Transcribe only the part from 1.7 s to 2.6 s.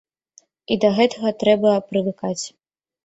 прывыкаць.